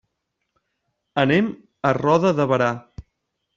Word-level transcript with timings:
Anem 1.25 1.53
a 1.91 1.93
Roda 1.99 2.35
de 2.43 2.51
Berà. 2.55 2.73